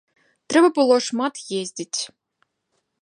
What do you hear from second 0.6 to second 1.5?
было шмат